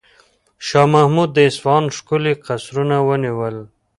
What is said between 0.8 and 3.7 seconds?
محمود د اصفهان ښکلي قصرونه ونیول.